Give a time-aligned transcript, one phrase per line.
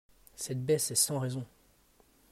[0.35, 1.45] Cette baisse est sans raison!